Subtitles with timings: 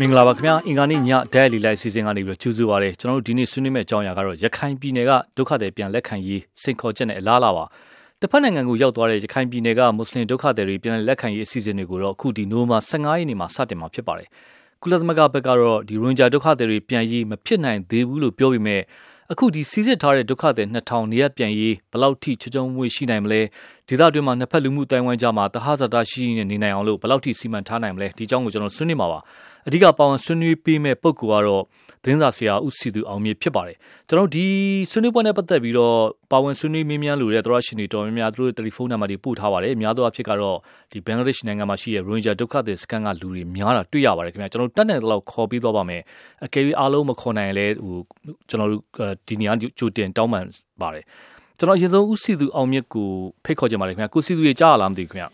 [0.00, 7.64] မင်္ဂလာပါခင်ဗျာအင်္ဂါနေ့ညဒိုင်လီလိုက်စီစဉ်ကနေပြီးတော့ကျူးစုပါရစေကျွန်တော်တို့ဒီနေ့ဆွေးနွေးမယ့်အကြောင်းအရာကတော့ရခိုင်ပြည်နယ်ကဒုက္ခသည်ပြန်လက်ခံရေးစိန်ခေါ်ချက်နဲ့အလားအလာပါ
[8.20, 14.28] တစ်ဖက်နိုင်ငံကိုရောက်သွားတဲ့ရခိုင်ပြည်နယ်ကမွတ်စလင်ဒုက္ခသည်တွေပြန်လက်ခံရေးအစီအစဉ်တွေကိုတော့အခုဒီနိုဝင်ဘာ15ရက်နေ့မှာစတင်မှာဖြစ်ပါတယ်
[14.82, 18.82] ကုလသမဂ္ဂဘက်ကတော့ဒီရွန်ဂျာဒုက္ခသည်တွေပြန်ရေးမဖြစ်နိုင်သေးဘူးလို့ပြောပေမဲ့
[19.32, 23.40] အခုဒီစီစစ်ထားတဲ့ဒုက္ခသည်2000နေရပြန်ရေးဘလောက်ထိချကြုံမွေရှိနိုင်မလဲ
[23.90, 29.20] ဒေသတွင်းမှာနှစ်ဖက်လူမှုတိုင်ဝမ်ကြားမှာတဟဇာတာရှိနေနိုင်အောင်လို့ဘလောက်ထိစီမံထားနိုင်မလဲဒီအကြောင်းကိုကျွန်တော်ဆွေးနွေးမှာပါ
[29.66, 31.62] အဓိကပါဝင်ဆွေးနွေးပေးမဲ့ပုဂ္ဂိုလ်ကတော့
[32.02, 33.76] သတင်းစာဆရာဦးစီသူအောင်မြေဖြစ်ပါတယ်
[34.08, 34.46] ကျွန်တော်ဒီ
[34.90, 35.96] ဆွေးနွေးပွဲနဲ့ပတ်သက်ပြီးတော့
[36.32, 40.56] ပါဝင်ဆွေးနွေးမင်းများလို့တဲ့သောရရှင်တွေတော်များများသူတို့တယ်လီဖုန်းနံပါတ်တွေပို့ထားပါတယ်အများသောအားဖြင့်ကတော့
[40.92, 46.02] ဒီဘင်္ဂလားဒေ့ရှ်နိုင်ငံမှာရှိတဲ့ရိုဟင်ဂျာဒုက္ခသည်စခန်းကလူတွေများတာတွေ့ရပါတယ်ခင်ဗျာကျွန်တော်တက်တဲ့လောက်ခေါ်ပြီးတော့ပါမယ်
[46.44, 47.96] အကယ်၍အားလုံးမခေါ်နိုင်လဲဟို
[48.48, 48.82] ကျွန်တော်တို့
[49.28, 50.44] ဒီနေရာကြိုတင်တောင်းပန်
[50.82, 51.04] ပါတယ်
[51.58, 53.08] ကျွန်တော်အရင်ဆုံးဦးစီသူအောင်မြင့်ကို
[53.44, 55.28] ဖိတ်ခေါ်ကြပါမယ်ခင်ဗျာကိုစီသူရေကြားရလားမသိဘူးခင်ဗျာ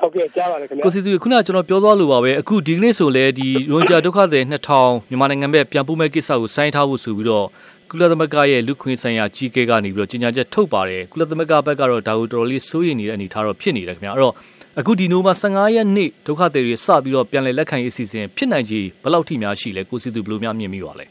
[0.00, 7.46] ဟုတ်ကဲ့ကြားပါတယ်ခင်ဗျာကိုစီသူခုနကကျွန်တော်ပြောသွားလို့ပါပဲအခုဒီကနေ့ဆိုလဲဒီရွန်ဂျာဒုက္ခသည်2000မြန်မာနိုင်ငံဘက်ပြန်ပို့မဲ့ကိစ္စကိုစိုင်းထားဖို့ဆိုပြီးတော့
[7.90, 14.34] ကုလသမဂ္ဂရဲ့လူခွင့်ဆိုင်ရာကြီးကဲကနေပြီးတော့ကြေညာချက်ထုတ်ပါတယ်ကုလသမဂ္ဂဘက်ကတော့ဒါကိုတော်တော်လေးစိုးရိမ်နေတဲ့အနေအထားတော့ဖြစ်နေတယ်ခင်ဗျာအဲ့တော့
[14.80, 21.06] အခုဒီနိုမှာ15ရက်နေ့ဒုက္ခသည်တွေစပြီးတော့ပြန်လည်လက်ခံရေးအစီအစဉ်ဖြစ်နိုင်ကြီးဘယ်လောက်ထိများရှိလဲကိုစီသူဘယ်လိုများမြင်မိပါလဲ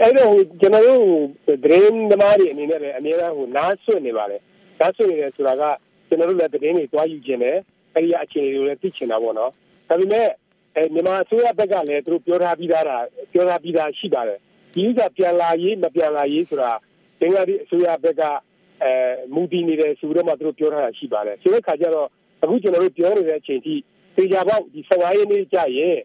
[0.00, 1.02] အဲ့တော့ကျွန်တော်တို့
[1.64, 4.38] ဒရင်းသမားတွေအနေနဲ့လည်းအများအားဟိုနားဆွနေပါလေ
[4.80, 5.62] နားဆွနေတယ်ဆိုတာက
[6.08, 7.56] ကျွန်တော်တို့လည်းသတင်းတွေတွားယူခြင်းနဲ့
[7.94, 9.50] အဲ့ဒီအခြေအနေတွေလည်းသိချင်တာပေါ့နော်
[9.88, 10.28] ဒါပေမဲ့
[10.76, 12.98] အဲမြန်မာအစိုးရဘက်ကလည်းသူတို့ပြောထားပြီးသားတာ
[13.32, 14.38] ပြောထားပြီးသားရှိပါတယ်
[14.74, 16.72] ဒီဥစ္စာပြန်လာရေးမပြန်လာရေးဆိုတာ
[17.20, 18.22] ဘင်္ဂလားဒေ့ရှ်အစိုးရဘက်က
[18.82, 18.92] အဲ
[19.34, 22.08] မူတည်နေတယ်ဆိုတော့မှသူတို့ပြောထားတာရှိပါတယ်ဆိုတဲ့ခါကျတော့
[22.42, 23.74] အခုကျွန်တော်တို့ပြောနေတဲ့အချိန်ထိ
[24.16, 25.96] သေချာပေါက်ဒီ15ရက်နေ့ကြာရင်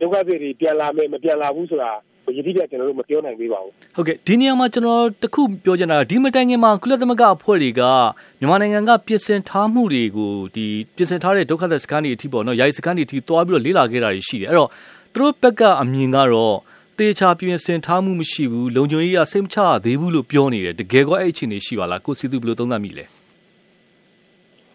[0.00, 1.92] ဒုက္ခသည်တွေပြန်လာမယ်မပြန်လာဘူးဆိုတာ
[2.36, 7.82] ယတိပြကျွန်တော်တို့မပြောနိုင်သေးပါဘူးဟုတ်ကဲ့ဒီနေရာမှာကျွန်တော်တခုပြောချင်တာဒီမတိုင်ခင်မှာကုလသမဂ္ဂအဖွဲ့တွေက
[8.40, 14.68] မြန်မာနိုင်ငံကပြင်ဆင်ထားမှုတွေကိုဒီပြင်ဆင်ထားတဲ့ဒုက္ခသည်စခန်းတွေအထိပေါ့နော်ယာယီစခန်းတွေအထိတွားပြီးတော့လေ့လာခဲ့တာရှိတယ်အဲ့တော့
[15.14, 16.56] သူတို့ဘက်ကအမြင်ကတော့
[16.98, 23.04] တေချာပြင်ဆင်ထားမှုမရှိဘူးလုံခြုံရေးအစိမ့်ချသေးဘူးလို့ပြောနေတယ်တကယ်ကောအဲ့အခြေအနေရှိပါလားကိုစီသူဘယ်လိုသုံးသပ်မိလဲ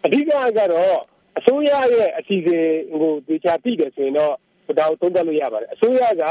[0.04, 0.96] အဓိကကတော့
[1.38, 2.64] အစိုးရရဲ့အစီအစဉ်
[3.00, 4.34] ကိုတေချာသိတယ်ဆိုရင်တော့
[4.78, 6.22] ဒါကိုသုံးသပ်လို့ရပါတယ်အစိုးရက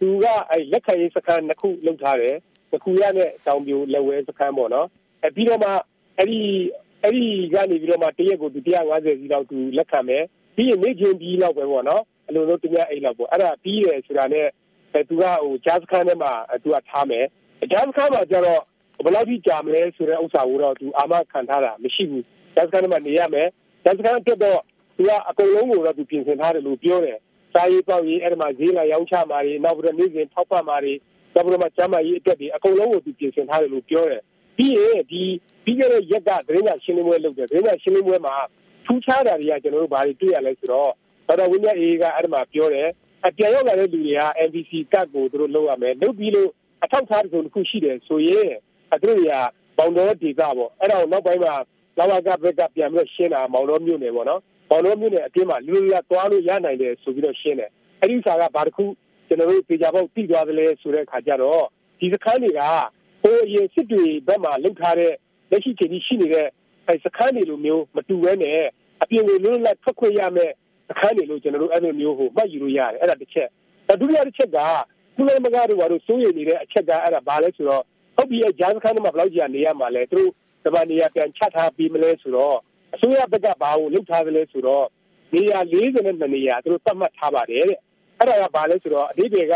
[0.00, 2.36] သူကအဲလက်ခံရေးစခန်းနှစ်ခုလုပ်ထားတယ်
[2.70, 4.86] တစ်ခုရနဲ့တောင်ပြိုလက်ဝဲစခန်းပေါ့နော်
[5.22, 5.70] အဲပြီးတော့မှ
[6.18, 6.40] အဲ့ဒီ
[7.02, 10.24] အဲ့ဒီကနေပြီးတော့မှတရက်ကိုသူ150စီလောက်သူလက်ခံမယ်
[10.56, 14.46] ပြီးရင်နေချင်းပြီးလောက်ပဲပေါ့နော်အလိုလိုတ냐အိတ်လောက်ပေါ့အဲ့ဒါပြီးတယ်ဆိုတာနဲ့
[14.92, 16.32] အဲသူကဟိုဂျာစခန်းထဲမှာ
[16.62, 17.24] သူကထားမယ်
[17.72, 18.60] ဂျာစခန်းမှာကျတော့
[19.04, 22.24] ဘယ်လောက်ထိကြာမလဲဆိုတဲ့ဥစ္စာကိုတော့သူအာမခံထားတာမရှိဘူး
[22.54, 23.48] ဂျာစခန်းထဲမှာနေရမယ်
[23.84, 24.60] ဂျာစခန်းအတွက်တော့
[24.96, 27.18] သူကအကုန်လုံးကိုတော့သူပြင်ဆင်ထားတယ်လို့ပြောတယ်
[27.52, 30.94] စားရေးပေါက်ရေးအဲ့ဒီမှာဈေးလာရောင်းချမှာတွေနောက်ပြီးတော့နေ့စဉ်ထောက်ပံ့မှာတွေ
[31.34, 34.22] နောက်ပြီးတော့ကျန်းမာရေးအတွက်တွေအကုန်လုံးကိုသူပြင်ဆင်ထားတယ်လို့ပြောတယ်
[34.56, 35.22] ပြီးရင်ဒီ
[35.64, 38.34] ပြီးခဲ့တဲ့ရက်ကသတင်းစာရှင်းလင်းပွဲလုပ်တယ်သတင်းစာရှင်းလင်းပွဲမှာ
[38.86, 40.90] ထူးခြားတာတွေကကျွန်တော်တို့ဘာတွေတွေ့ရလဲဆိုတော့
[41.26, 42.88] ဒေါက်တာဝင်းမြတ်အေးကအဲ့ဒီမှာပြောတယ်
[43.26, 46.50] အပြန်ရောက်လာတဲ့လူတွေက MVC ကတ်ကိုသူတို့လုပ်ရမယ်လုပ်ပြီးလို့
[46.82, 48.50] အထောက်ထားတစ်စုံတစ်ခုရှိတယ်ဆိုရင်
[48.94, 49.34] အတို့တွေက
[49.78, 51.54] ပေါင်တော်ဒေတာပေါ့အဲ့ဒါကိုနောက်ပိုင်းမှာ
[51.98, 57.70] လာဝကဘက်ကပြန်ပြီးရှင်းတာမောင်တော်မြို့နယ်ပေါ့နော် ဘောလုံးမြို့နယ်အတင်းမှာလူလူရသွားလို့ရနိုင်တယ်ဆိုပြီးတော့ရှင်းတယ်
[58.00, 58.84] အဲ့ဒီစာကဘာတစ်ခု
[59.28, 61.64] ကျွန်တော်တို့ပေကြပေါက်တိသွားတယ်လဲဆိုတဲ့အခါကျတော့
[62.00, 62.60] ဒီစခန်းတွေက
[63.22, 65.12] ဟိုအရင်စစ်တွေဘက်မှာလှုပ်ထားတဲ့
[65.50, 66.46] လက်ရှိချိန်ကြီးရှိနေတဲ့
[66.86, 68.60] အဲစခန်းတွေလိုမျိုးမတူဘဲနဲ့
[69.02, 70.52] အပြင်ကိုလွတ်လပ်ထွက်ခွင့်ရမယ်
[70.88, 73.48] စခန်းတွေလို့ကျွန်တော်တို့အဲ့လိုမျိုးဟိုမှတ်ယူလို့ရတယ်အဲ့ဒါတစ်ချက်
[74.00, 74.58] ဒုတိယတစ်ချက်က
[75.16, 77.82] ကုလသမဂ္ဂတို့ဘာလို့စိုးရိမ်နေတဲ့အချက်ကအဲ့ဒါဘာလဲဆိုတော့
[78.16, 80.30] ဟုတ်ပြီအဲဂျာစခန်းတွေမှာဘယ်လောက်ကြာနေရမှာလဲသူတို့
[80.64, 82.58] ဒီမှာနေရာပြန်ချထားပြီးမလဲဆိုတော့
[82.94, 84.86] အစိုးရဘက်ကဘာကိုလုပ်ထားသလဲဆိုတော့
[85.34, 87.78] နေရာ42နေရာသူတို့သတ်မှတ်ထားပါတယ်တဲ့
[88.18, 89.54] အဲ့ဒါကဘာလဲဆိုတော့အဓိပ္ပာယ်က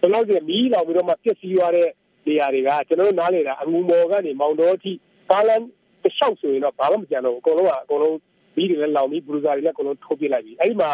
[0.00, 1.88] ဘယ်လောက်ကျမီးလောင်ပြီးတော့မှပြည့်စည်သွားတဲ့
[2.26, 4.92] နေရာတွေကကျွန်တော်တို့နားလေတာအငူမော်ကနေမောင်တော်အထိ
[5.30, 5.62] ဘာလန်
[6.02, 8.16] တစ်လျှောက်ဆိုရင်တော့ဘာမှမကြံတော့ဘူးအကုန်လုံးကအကုန်လုံး
[8.56, 10.90] မီးတွေလည်းလောင်ပြီးဘလူဇာတွေလည်းအကုန်လုံးထုတ်ပြလိုက်ပြီအဲ့ဒီမှာ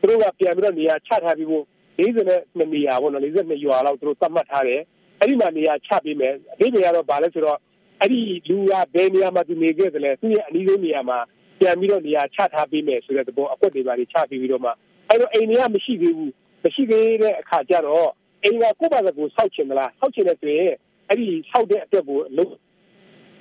[0.00, 1.64] သူတို့ကပြန်ပြီးတော့နေရာချထားပြီးဖို့
[2.00, 4.80] 42နေရာပေါ့နော်42ရွာလောက်သူတို့သတ်မှတ်ထားတယ်
[5.20, 7.58] အဲ့ဒီမှာနေရာချပေးမယ်အဓိပ္ပာယ်ကတော့ဘာလဲဆိုတော့
[8.00, 11.18] အဲ့ဒီလူကဘယ်နေရာမှာသူနေခဲ့တယ်လဲသူ့ရဲ့အနည်းဆုံးနေရာမှာ
[11.60, 14.70] ပြန်ပြီးတော့နေရာချထားပေးမယ်ဆိုတဲ့သဘောအကွက်တွေပါတွေချပေးပြီးတော့မှ
[15.08, 16.32] အဲ့တော့အိမ်တွေကမရှိသေးဘူး
[16.64, 18.10] မရှိသေးတဲ့အခါကျတော့
[18.44, 20.74] အိမ်ကကိုယ့်ဘာသာကိုစောက်ချင်မလားစောက်ချင်တဲ့ဆိုရင်
[21.08, 22.54] အဲ့ဒီစောက်တဲ့အတွက်ကိုလုံး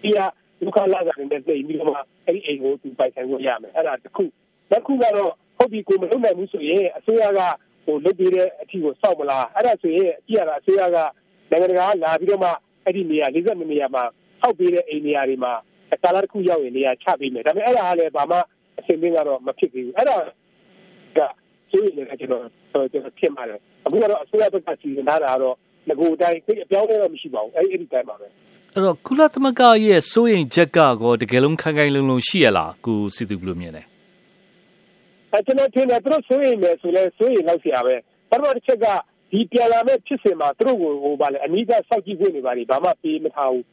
[0.01, 0.19] ဒီက
[0.61, 4.23] ဒုက္ခလာတဲ့တဲ့ပြီးတော့မှအဲ့ဒီအိမ်ကိုသူပိုင်ဆိုင်ဖို့ရမယ်အဲ့ဒါတစ်ခု
[4.71, 7.39] တစ်ခုကတော့ဟုတ်ပြီကိုမလုပ်နိုင်ဘူးဆိုရင်အစိုးရက
[7.85, 10.97] ဟိုလုပ်ပေးတဲ့အထီကိုစောက်မလားအဲ့ဒါဆိုရင်ကြည့်ရတာအစိုးရက
[11.49, 12.49] နိုင်ငံတကာလာပြီးတော့မှ
[12.85, 14.03] အဲ့ဒီနေရာ40နေရာမှာ
[14.41, 15.53] ဆောက်ပေးတဲ့အိမ်နေရာတွေမှာ
[16.03, 18.37] ကာလတစ်ခုရောက်ရင်နေရာချပေးမယ်ဒါပေမဲ့အဲ့ဒါကလည်းဘာမှ
[18.79, 20.15] အဆင်သင့်ကတော့မဖြစ်သေးဘူးအဲ့ဒါ
[21.17, 21.19] က
[21.71, 22.43] ဆိုရင်လည်းကျွန်တော်
[22.91, 25.55] ကျွန်တော်ဖြစ်မှာတယ်အခုကတော့အစိုးရဘက်ကစီစဉ်ထားတာကတော့
[25.87, 28.27] ငကိုတိုင်းသိအပြောင်းလဲတော့မရှိပါဘူးအဲ့အဲ့ဒီတိုင်းပါပဲ
[28.73, 33.83] အဲ့တော့ကုလသမဂ္ဂရဲ့စိုးရင်ချက်ကတော့တကယ်လုံးခိုင်ခိုင်လုံလုံရှိရလားအခုစီသူဘယ်လိုမြင်လဲ
[35.31, 37.95] အဲ့ကျွန်တော်ထင်တယ်သူတို့စိုးရင်လေဆိုလဲစိုးရင်လောက်ဆရာပဲ
[38.29, 38.85] ပထမတစ်ချက်က
[39.31, 43.65] ဒီပြန်လာမဲ့ဖြစ်စဉ်မှာသူတို့ကိုဟိုဗာလေအနိကစောက်ကြည့်ခွင့်တွေပါလေဘာမှပေးမထားဘူး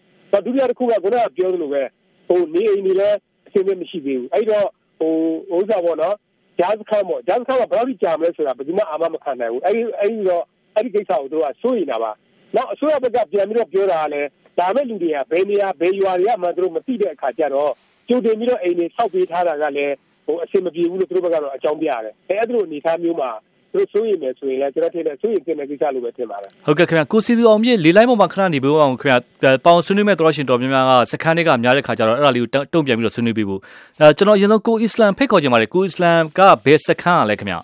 [0.44, 1.82] ဒုတိယတစ်ခုကခုနကပြောသလိုပဲ
[2.28, 4.66] ဟိုနေအိမ်တွေလည်းအဆင်မရှိသေးဘူး။အဲ့တော့
[4.98, 5.12] ဟို
[5.56, 6.16] ဥစ္စာပေါ့နော်
[6.58, 10.44] ဂျာစခန်းပေါ့ဂျာစခန်းကဘယ်လိုကြာမလဲဆိုတာဘယ်သူမှအာမမခံနိုင်ဘူး။အဲ့ဒီအဲ့ဒီတော့
[10.74, 12.12] အဲ့ဒီကိစ္စကိုတို့ကစိုးရင်တာပါ။
[12.56, 14.28] နောက်အစိုးရဘက်ကပြန်ပြီးတော့ပြောတာကလည်း
[14.58, 17.72] ဒါမဲ့လူတွေကဘယ်နေရာဘယ်ရွာတွေကမှသူတို့မသိတဲ့အခါကျတော့
[18.08, 19.94] ကြိုတင်ပြီးတော့အိမ်တွေဆောက်ပေးထားတာကလည်း
[20.26, 23.30] ဟိုအဆင်မပြေဘူးလို့သူတို့ဘက်ကတော့အကြောင်းပြရတယ်။အဲအဲ့ဒီလိုအနေအထားမျိုးမှာ
[23.72, 33.60] သူတို့စိုးရိမ်မယ်ဆိုရင်လည်းကျွန်တော်ထင်တယ်စိုးရိမ်တဲ့ကိစ္စလို့ပဲထင်ပါတယ်ဟုတ်ကဲ့ခင်ဗျာကိုစီသူအောင်မြင့်လေးလိုက်ပေါ်မှာခဏနေပေးအောင်ခင်ဗျာပေါင်ဆွေးနွေးမဲ့တော်ရှင်တော်များများကစခန်းတွေကများတဲ့ခါကျတော့အဲ့ဒါလေးကိုတုံ့ပြန်ပြီးတော့ဆွေးနွေးပေးဖို့
[34.00, 37.58] အဲကျွန်တော်အရင်ဆုံးကိုအစ္စလမ်ဖိတ်ခေါ်ချင်ပါတယ်ကိုအစ္စလမ်ကဘယ်စခန်းอ่ะလဲခင်ဗျာ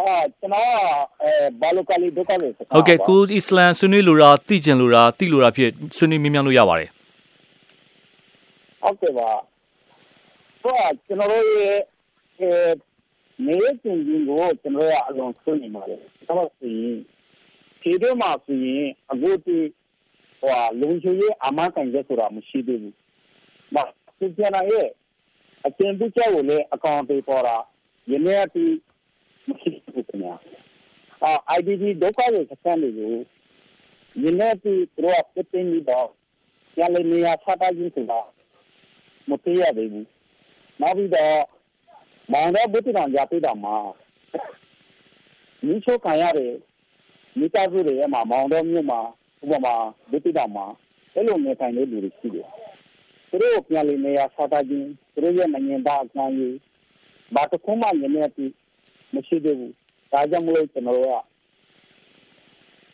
[0.00, 0.68] အာကျွန်တော်
[1.22, 6.90] အဲဘာလိုကလီဒုက္ခလေးစခန်းဟုတ်ကဲ့ကိုအစ္စလမ်ဆွေးနွေးလို့ရာသိကျင်လို့ရာသိလို့ရာဖြစ်ဆွေးနွေးမြင်မြန်လို့ရပါတယ်
[8.82, 9.28] ဟုတ်ကဲ့ပါ
[10.62, 11.78] တော့ကျွန်တော်ရဲ့
[13.38, 16.98] အဲနေရခြင်းကြီးကိုကျွန်တော်ကအလွန်ဆွနေပါတယ်။ဒါမှဆိုရင်
[17.82, 19.56] ဒီတော့မှဆိုရင်အခုဒီ
[20.40, 22.94] ဟိုလုံချိုရဲ့အမကန်ရက်ဆိုတာမရှိသေးဘူး။
[23.74, 23.76] မ
[24.18, 24.88] သူပြန်လာရဲ့
[25.66, 27.56] အကျဉ်းပြုချက်ကိုလည်းအကောင့်ပေးပေါ်တာ
[28.10, 28.64] ယနေ့အထိ
[29.48, 30.34] မရှိဘူးခင်ဗျာ။
[31.22, 33.14] အာ IDP ဒုက္ခရဲ့စကန်တွေကို
[34.24, 36.08] ယနေ့အထိသူတို့ကပြင်းပြီးတော့
[36.78, 38.20] ရလည်းနေရာဖတ်တာကြီးဆိုတာ
[39.28, 40.06] မသိရသေးဘူး။
[40.80, 41.57] နောက်ပြီးတော့
[42.32, 43.76] မောင်တော်ဘုတိတော်ရပြတာမှာ
[45.66, 46.52] မိချိုးခံရတဲ့
[47.38, 49.00] မိသားစုတွေရဲ့မှာမောင်တော်မြို့မှာ
[49.42, 49.74] ဥပမာ
[50.10, 50.66] ဘုတိတော်မှာ
[51.14, 52.48] အဲ့လိုနေထိုင်နေလူတွေရှိတယ်
[53.28, 56.56] သူတို့ပြန်လည်နေရစားတာချင်းသူတို့ရဲ့နိုင်ငံသားအကန့်ကြီး
[57.34, 58.46] ဘာတခုမှညနေအထိ
[59.14, 59.74] မရှိသေးဘူး
[60.12, 61.14] ဒါကြောင့်မလို့ကျွန်တော်တို့က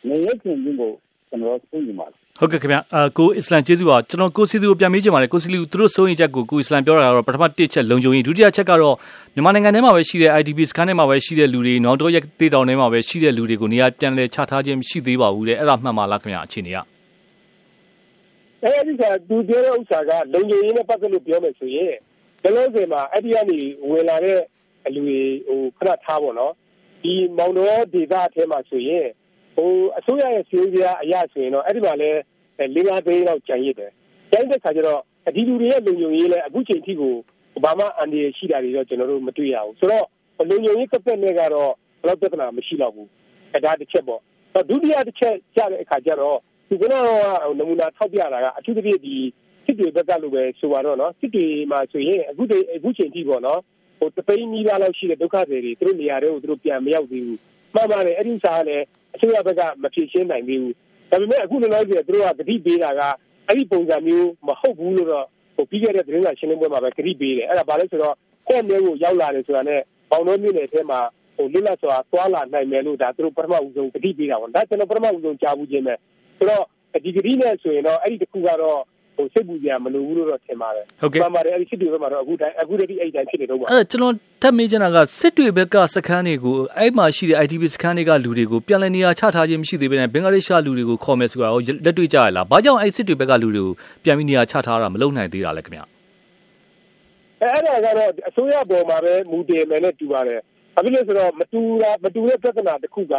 [0.07, 0.91] နေရခြင်းကို
[1.27, 8.95] ကျွန်တော်တို့သိနေပါတယ် ဟုတ်ကဲ့ခင်ဗျအာကိုအစ္စလမ်ကျေးဇူးပါကျွန်တော်ကိုစီသူကိုပြန်မေးချင်ပါတယ်ကိုစီလူသူတို့စိုးရင်ချက်ကိုကိုအစ္စလမ်ပြောတာကတော့ပထမတစ်ချက်လုံခြုံရေးဒုတိယချက်ကတော့
[9.35, 16.77] မြန်မာနိုင်ငံထဲမှာပဲရှိတဲ့ IDP စခန်းထဲမှာပဲရှိတဲ့လူတွေနောက်တော့ရက်တေးတောင်ထဲမှာပဲရှိတဲ့လူတွေကိုနေရာပြန်လဲချထားခြင်းမရှိသေးပါဘူးတဲ့အဲ့ဒါမှန်ပါလားခင်ဗျအခြေအနေက
[18.63, 21.93] အဲဒီကသူပြောတဲ့ဥစ္စာကလုံခြုံရေးနဲ့ပတ်သက်လို့ပြောမယ်ဆိုရင်
[22.43, 23.59] ဘယ်လိုဆိုမှအဲ့ဒီကနေ
[23.89, 24.39] ဝင်လာတဲ့
[24.85, 26.53] အလူတွေဟိုခဏထားပေါ့နော်
[27.03, 29.07] ဒီမောင်တော်ဒေသအထဲမှာဆိုရင်
[29.55, 32.09] ဟိုအစိုးရရဲ့စီးပွားအရာဆိုရင်တော့အဲ့ဒီမှာလဲ
[32.75, 33.91] လေးငါးသိန်းလောက်ကျန်ရစ်တယ်။
[34.31, 35.01] ကျန်တဲ့ခါကျတော့
[35.35, 37.15] ဒီလူတွေရဲ့လုံခြုံရေးလဲအခုချိန်ထိကို
[37.63, 40.05] ဘာမှအန်ဒီရရှိတာတွေတော့ကျွန်တော်တို့မတွေ့ရဘူး။ဆိုတော့
[40.49, 41.71] လုံခြုံရေးကပတ်နဲ့ကတော့
[42.03, 43.07] ဘယ်တော့ပြဿနာမရှိတော့ဘူး။
[43.53, 44.21] အဲဒါတစ်ချက်ပေါ့။
[44.69, 46.37] ဒုတိယတစ်ချက်ကြားတဲ့အခါကျတော့
[46.69, 47.05] ဒီကတော့
[47.59, 49.15] နမူနာထောက်ပြတာကအထူးသဖြင့်ဒီ
[49.65, 53.59] စစ်တွေဘက်ကလိုပဲဆိုပါတော့နော်စစ်တွေမှာဆိုရင်အခုတည်းအခုချိန်ထိပေါ့နော်
[53.99, 57.39] ဟိုတပိန်းနီးပါးလောက်ရှိတဲ့ဒုက္ခတွေတွေသူတို့နေရာတွေကိုသူတို့ပြန်မရောက်သေးဘူး
[57.75, 58.85] မှန်ပါတယ်အဲ့ဒီစားလည်း
[59.15, 60.75] အစိုးရဘက်ကမဖြေရှင်းနိုင်သေးဘူး
[61.11, 63.01] ဒါပေမဲ့အခုလောလောဆယ်သူတို့ကဂတိပေးတာက
[63.47, 65.25] အဲ့ဒီပုံစံမျိုးမဟုတ်ဘူးလို့တော့
[65.55, 68.15] ဟိုပြီးခဲ့တဲ့သတင်းစာရှင်းလင်းပွဲမှာပဲဂတိပေးတယ်အဲ့ဒါဘာလဲဆိုတော့
[68.49, 69.81] တဲ့မျိုးကိုရောက်လာတယ်ဆိုတာနဲ့
[70.11, 70.99] ပေါင်တော်မြို့နယ်ထဲမှာ
[71.35, 75.93] ဟိုလွတ်လပ်စွာသွားလာနိုင်မယ်လို့ဒါသူတို့ပထမဦးဆုံးဂတိပေးတာပေါ့ဒါကျွန်တော်ပထမဦးဆုံးကြားဘူးခြင်းပဲ
[76.37, 76.63] ဆိုတော့
[77.03, 78.79] ဒီဂတိနဲ့ဆိုရင်တော့အဲ့ဒီတစ်ခုကတော့
[79.17, 91.47] ဟိုစိတ်ပူကြမလို့ဘူးလို့တော့ထင်ပါတယ်ဟုတ်ကဲ့မှန်ပါတယ်အဲ့ဒီစစ်တွေဘက်မှာတော့အခုတိုင်းအခုတည်းအဲ့တိုင်းဖြစ်နေတော့ပါအဲ့ကျွန်တော်ထပ်မေးချင်တာကစစ်တွေဘက်ကစခန်းတွေကိုအဲ့မှာရှိတဲ့ ITB စခန်းတွေကလူတွေကိုပြန်လည်နေရာချထားခြင်းမရှိသေးဘဲနဲ့ဘင်္ဂလားဒေ့ရှ်လူတွေကိုခေါ်မယ်ဆိုတာ
[91.85, 93.73] လက်တွေ့ကြရလားဘာကြောင့်အဲ့စစ်တွေဘက်ကလူတွေကို
[94.03, 95.81] ပြန်ပြီးနေရာချထားတာမလုပ်နိုင်သေးတာလဲခင်ဗျ
[97.41, 100.39] အဲ့ဒါကတော့အစိုးရပေါ်မှာပဲမူတည်မယ်နဲ့တူပါတယ်
[100.75, 103.15] ဘာဖြစ်လို့ဆိုတော့မတူတာမတူတဲ့ပြဿနာတစ်ခုက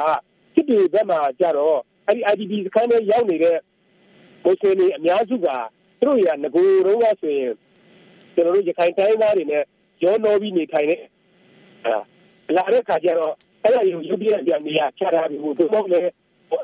[0.54, 3.58] စစ်တွေဘက်မှာကြတော့အဲ့ဒီ IDP စခန်းတွေရောက်နေတဲ့
[4.44, 5.48] မွတ်စလင်တွေအများစုက
[5.98, 7.52] သူတို့ရငကိုယ်တော့ဆိုရင်
[8.34, 9.62] ကျွန်တော်တို့ရခိုင်တိုင်းသားတွေနဲ့
[10.02, 10.96] ရောလောပြီးနေထိုင်နေ
[11.84, 16.00] အဲလာတဲ့ခါကျတော့အဲ့ဒါရုပ်ရုပ်ပြပြန်နေရချထားပြီးဟိုတို့တော့လေ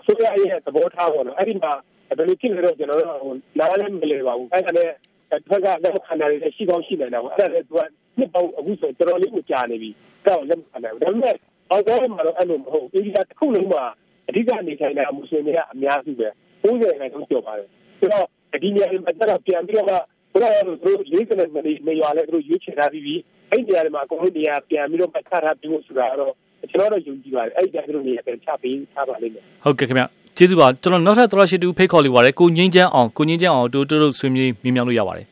[0.07, 1.73] ဆိုရရဲ့သဘောထားပေါ့နော်အဲ့ဒီမှာ
[2.19, 4.89] ဘယ်လိုဖြစ်လဲတော့ကျွန်တော်တို့ဟိုနားလည်းမလဲပါဘူးအဲ့ဒါနဲ့
[5.31, 7.81] တစ်ခါကတော့ခန္ဓာတွေရှိကောင်းရှိနေတာပေါ့အဲ့ဒါလည်းသူက
[8.19, 9.91] နှစ်ပေါင်းအခုဆိုတော်တော်လေးကိုကြာနေပြီ
[10.25, 11.37] အဲ့တော့လက်မခံနိုင်ဘူးဒါပေမဲ့
[11.71, 13.85] အောက်တော့မှာတော့အဲ့လိုမဟုတ်ဘူးဒီကတစ်ခုလုံးမှာ
[14.29, 16.29] အဓိကနေထိုင်တာမွတ်စလင်တွေကအများစုပဲ
[16.63, 17.69] 90ခိုင်နှုန်းကျော်ပါတယ်
[18.01, 18.27] ဆိုတော့
[18.63, 19.87] ဒီနေရာမှာကျတော့ပြန်ပြီးတော့
[20.33, 26.33] ဘုရားတို့တို့လေးကလေးမနေနေရွာလဲတို့ရွေးချယ်ထားပြီးအဲ့ဒီနေရာမှာအကုန်လုံးနေရာပြန်ပြီးတော့မှတ်ထားပြီးလို့ဆိုတာတော့
[26.71, 30.05] ကျွန်တော်တို့ယုံကြည်ပါတယ်အဲ့ဒီတိုင်းတို့နေရာပြန်ချပေးထားပါလိမ့်မယ်ဟုတ်ကဲ့ခင်ဗျ
[30.37, 35.27] ကျေးဇူးပါကျွန်တော်နောက်ထပ်သရရှိတူဖိတ်ခေါ်လိုပါတယ်ကိုငင်းချမ်းအောင်ကိုငင်းချမ်းအောင်တို့တို့ဆွေးမြေးမြင်မြောက်လို့ရပါတယ်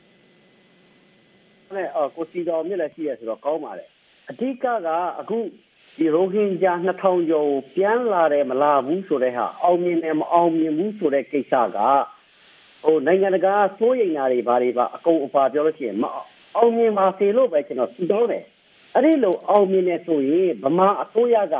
[1.77, 3.89] နဲ့အော်ကိုစီတော်မြစ်လည်းရှိရဆိုတော့ကောင်းပါတယ်
[4.31, 4.67] အဓိကက
[5.21, 5.39] အခု
[5.99, 11.79] ဒီရိုဟင်ဂျာ2000ကျော်ပြန်လာတယ်မလာဘူးဆိုတဲ့ဟာအောင်မြင်တယ်မအောင်မြင်ဘူးဆိုတဲ့ကိစ္စက
[12.83, 16.05] ဟိုနိုင်ငံတကာစိုးရိမ်တာတွေဘာတွေပါအကုန်အပါပြောလို့ရှိရင်မ
[16.57, 18.45] အောင်မြင်ပါစေလို့ပဲကျွန်တော်စီတောင်းတယ်
[18.95, 21.55] အဲ့ဒီလိုအောင်မြင်နေဆိုရင်ဗမာအစိုးရက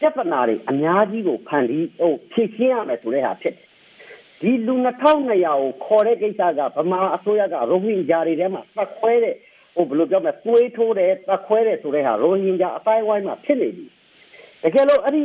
[0.00, 3.66] ပြဿနာတွေအများကြီးကိုဖန်တီးဟိုဖြည့်ရှင်းရမယ်ဆိုတဲ့ဟာဖြစ်တယ်
[4.40, 9.34] ဒီလူ2200ကိုခေါ်တဲ့ကိစ္စကဗမာအစိုးရကရိုဟင်ဂျာတွေထဲမှာပတ်ခွဲတဲ့
[9.74, 13.84] ဟိုဘယ်လိုပြောမလဲသွေးထိုးတယ်တခွဲတယ်ဆိုတဲ့ဟာရိုဟင်ဂျာအတိုင်းဝိုင်းမှာဖြစ်နေပြီ
[14.62, 15.22] တကယ်လို့အဲ့ဒီ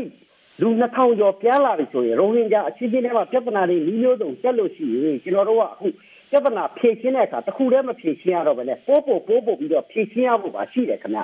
[0.62, 5.88] လူ2000ကျော်ပြန်လာပြီဆိုရင်ရိုဟင်ဂျာအချင်းချင်းထဲမှာပြဿနာတွေမျိုးမျိုးစုံတက်လို့ရှိရင်ကျွန်တော်တို့ကအခု
[6.32, 11.22] ပြဿနာဖြေရှင်းတဲ့အခါတခုတည်းမဖြေရှင်းရတော့ဘဲနဲ့ပို့ပို့ပို့ပို့ပြီးတော့ဖြေရှင်းရဖို့ပါရှိတယ်ခင်ဗျ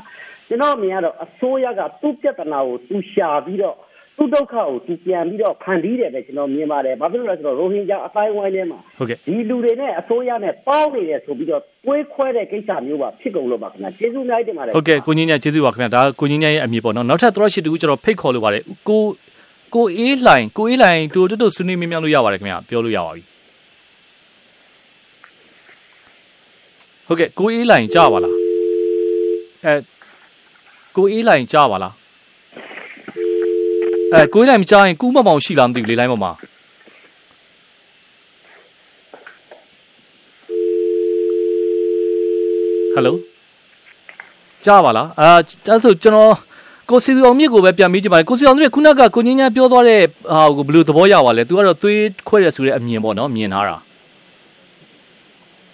[0.47, 3.77] ကျွန်တော်မြင်ရတော့အစိုးရကသူ့ပြဿနာကိုသူရှာပြီးတော့
[4.17, 19.01] သူ့ဒုက္ခကိုသူပြန်ပြီးတော့ဖန်တီးတယ်ပဲကျွန်တော်မြင်ပါတယ်ဘာဖြစ်လို့လဲဆိုတော့ရိုဟင်ဂျာအတိုင်းဝိုင်းထဲမှာဟုတ်ကဲ့ဒီလူတွေနဲ့အစိုးရနဲ့ပေါင်းနေတယ်ဆိုပြီးတော့တွေးခွဲတဲ့ကိစ္စမျိုးပါဖြစ်ကုန်လို့ပါခင်ဗျကျေးဇူးအများကြီးတင်ပါတယ်ဟုတ်ကဲ့ကိုကြီးညကျေးဇူးပါခင်ဗျဒါကိုကြီးညရဲ့အမြင်ပေါ့နော်နောက်ထပ်သရရှိတူကျွန်တော်ဖိတ်ခေါ်လိုပါတယ်ကို
[19.75, 23.23] ကိုအေးလိုင်ကိုအေးလိုင်တူတူတူဆွေးနွေးမြင်မြလို့ရပါတယ်ခင်ဗျပြောလို့ရပါပြီ
[27.07, 28.33] ဟုတ်ကဲ့ကိုအေးလိုင်ကြားပါလား
[29.65, 29.73] အဲ
[30.97, 31.93] ကိုအေးလိုင်ကြားပါလား
[34.13, 36.31] အဲကိုအေးလိုင်မကြားရင်ကူးမမောင်ရှိလားမသိဘူးလေလိုင်းပေါ်မှာ
[42.93, 43.15] ဟယ်လို
[44.65, 45.27] ကြားပါလားအာ
[45.69, 46.33] အဲ့ဆိုကျွန်တော်
[46.89, 50.01] ကိုစီအောင်မြစ်ကိုပဲပြန်မေးကြည့်ပါကိုစီအောင်မြစ်ခုနကကိုငင်းညာပြောသွားတဲ့
[50.31, 53.77] ဟာကိုဘယ်လိုသဘောရပါလဲသူကတော့သွေးခွဲရဆိုတဲ့အမြင်ပေါ့နော်မြင်ထားတာ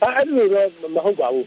[0.01, 1.45] အဲ့လိုတော့မဟုတ်ပါဘူး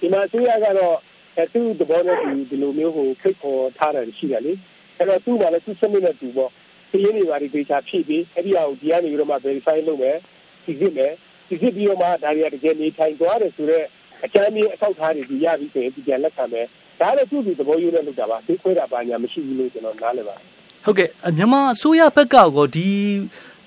[0.00, 0.94] ဒီမှာသူရကတော့
[1.36, 4.52] အဲသူ့သဘောနဲ့ဒီဒီလိုမျိုးကိုဖိတ်ခေါ်ထားတယ်ရှိတယ်လေ
[4.98, 6.50] အဲ့တော့သူ့မှာလည်းသူ့စနစ်နဲ့သူပေါ့
[6.90, 10.16] ဒီရင်းတွေပါဒီဒေတာဖြည့်ပြီးအဲ့ဒီဟာကိုဒီကနေပြီးတော့မှ verify လုပ်မယ်
[10.64, 11.12] ဒီစစ်မယ်
[11.48, 13.86] ဒီစစ်ပြီးတော့မှဒါတွေကတကယ်နေထိုင်သွားတယ်ဆိုတော့
[14.24, 16.66] အကြမ်းမြင့်အထောက်ထားတွေဒီရပြီးဆိုရင်ဒီပြန်လက်ခံမယ်
[17.00, 20.44] ဒါလည်းသူ့သူသဘောယူနဲ့လုပ်တာပါသိခွဲတာပါညာမရှိဘူးလို့ကျွန်တော်နားလည်ပါတယ်
[20.84, 22.88] ဟုတ်ကဲ့မြန်မာအစိုးရဘက်ကကောဒီ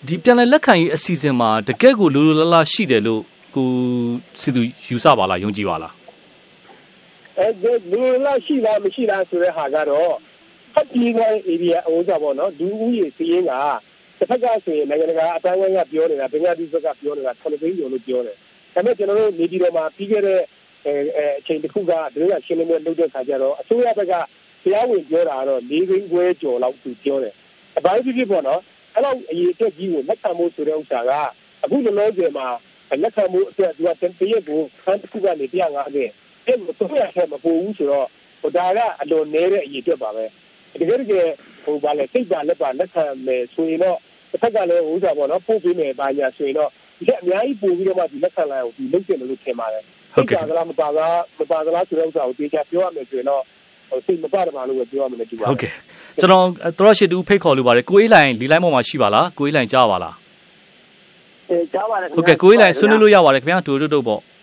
[0.07, 3.21] ဒီပြန်လည်လက်ခံရေးအစီအစဉ်မှာတကယ့်ကိုလိုလိုလားလားရှိတယ်လို့
[3.55, 3.67] ကို
[4.41, 5.93] စီသူယူဆပါလားယုံကြည်ပါလား
[7.37, 7.47] အဲ
[7.91, 10.13] လိုလားရှိလားမရှိလားဆိုတဲ့ဟာကတော့
[10.77, 13.53] ဖတ်ပြီးတဲ့ area အဝကြပေါ့နော်ဒူးဦးရေစီးရင်က
[14.19, 18.35] တစ်ဖက်ကဆိုရင်နိုင်ငံတကာအတိုင်းအဝိုင်းကပြောနေတာဘင်္ဂလားဒေ့ရှ်ဘက်ကပြောနေတာ7သိန်းကျော်လို့ပြောတယ်
[18.73, 20.41] ဒါပေမဲ့ကျွန်တော်တို့နေပြည်တော်မှာပြီးခဲ့တဲ့
[20.85, 20.93] အဲ
[21.39, 24.13] အချိန်တစ်ခုကဒုရရှင်းလင်းပွဲလုပ်တဲ့ခါကျတော့အစိုးရဘက်က
[24.63, 27.33] တရားဝင်ပြောတာကတော့၄သိန်းခွဲကျော်လောက်သူပြောတယ်
[27.77, 28.61] အပိုင်းဖြစ်ဖြစ်ပေါ့နော်
[28.93, 31.11] အဲ့လောက်အရေးအတွက်ကြီးကိုလက်ခံဖို့ဆိုတဲ့ဥစ္စာက
[31.63, 32.47] အခုလောလောဆယ်မှာ
[33.03, 33.97] လက်ခံမှုအတွက်သူကတရက်
[34.49, 38.07] ကိုခန်းတစ်ခုကနေ150အဲ့လိုတော့ရခဲ့မပို့ဘူးဆိုတော့
[38.41, 40.25] ဟိုဒါကအလွန်နည်းတဲ့အရေးအတွက်ပါပဲ
[40.79, 41.27] တကယ်တကယ်
[41.63, 43.97] ဟိုဗာလဲစိတ်ပါလက်ပါလက်ခံမယ်ဆိုရင်တော့
[44.31, 46.69] တစ်ခါကလည်းဟိုဥစ္စာပေါ့နော်ပို့ပေးမယ်ဘာညာဆိုရင်တော့
[46.99, 49.83] ဒီအများကြီးပို့ပြီးတော့မှဒီလက်ခံလိုက်အောင်ဒီလုပ်တယ်လို့ထင်ပါတယ်
[50.15, 53.43] ဟုတ်ကဲ့ပါလားမပါလားမပါလားဆိုတဲ့ဥစ္စာကိုတေချာပြောရမယ်ဆိုရင်တော့
[54.05, 55.71] စိတ်မပါတယ်မလို့ပဲပြောရမယ်တူပါဟုတ်ကဲ့
[56.19, 56.45] ကျွန်တော်
[56.79, 60.15] တော်ရှိတူဖိတ်ခေါ်လို့ပါတယ်ကိုအေးလိုင်လီလိုင်းပေါ်မှာရှိပါလားကိုအေးလိုင်ကြားပါလား
[61.49, 64.35] အေးကြားပါတယ်ဟုတ်ကဲ့ကိုအေးလိုင်ဆွေးနွေးလို့ရပါတယ်ခင်ဗျာတူတူတူပေါ့အေး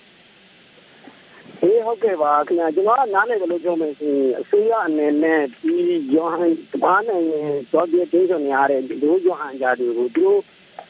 [1.87, 5.77] ဟုတ်ကဲ့ပါခင်ဗျာကျွန်တော်ကနားလည်တယ်လို့ပြောမယ်ဆိုရင်အစိုးရအနေနဲ့ဒီ
[6.15, 7.27] ယောဟန်ဘာနိုင်
[7.73, 10.41] တော့ဒီတင်းဆိုနေရတဲ့ဒီလိုယောဟန်ကြတွေကိုသူတို့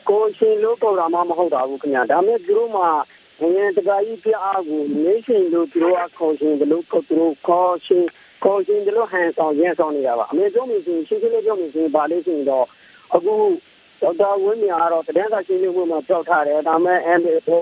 [0.08, 2.82] ကိုရှင်လို့ပေါ်တာမှမဟုတ်တာဘူးခင်ဗျာဒါမဲ့သူတို့မှ
[3.40, 8.04] နိုင်ငံတကာကြီးပြအားကိုနေရှင်တို့သူတို့အခေါ်ရှင်ဘလို့ကိုသူတို့ခေါ်ရှင်
[8.44, 12.66] ခေါ်ရှင်ဘလို့ဟန်ဆောင်ရန်ဆောင်နေတာပါအမေပြောမိဆိုရှင်းရှင်းလေးပြောမိဆိုပါလို့ဆိုရင်တော့
[13.14, 13.34] အခု
[14.00, 17.60] ဒေါက်တာဝင်းမြာကတော့တဒန်းစာရှင်းလင်းပွဲမှာပြောထားတယ်ဒါမဲ့ MA ဟို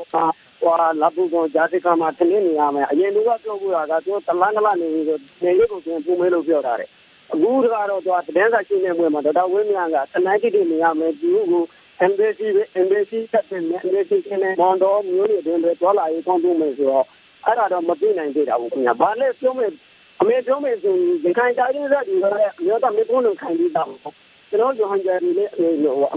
[0.62, 5.06] ဟိုလာပူကောင်ဂျာတိကမှာထင်းနေရမယ်အရင်ကပြောဖို့ကသူတလန်းကလာနေပြီး
[5.42, 6.90] နေရုပ်ကိုပြန်ပုံမဲလို့ပြောထားတယ်
[7.32, 11.64] အခုကတော့သူကတဒန်းစာရှင်းလင်းပွဲမှာဒေါက်တာဝင်းမြာကတနိုက်တိနေရမယ်ဒီကို
[12.04, 12.48] embassy
[12.80, 17.04] embassy တက်တယ် embassy ကလည်းမောင်တော်မျိုးတွေတွင်ပဲသွားလာရေးကောင်းပြုမယ်ဆိုတော့
[17.46, 19.70] အဲ့ဒါတော့မပြနိုင်သေးတာဘူးခင်ဗျာဘာလဲပြောမယ်
[20.20, 23.96] အမေပြောမယ်ဆိုရင်ဒီခိုင်တိုင်းရတဲ့ဒီလည်းအမျိုးသားမြေပုံးလို့ခံပြီးသားပါ
[24.50, 25.58] ကျွန်တော်ဂျွန်ဂျာဒီလည်းအ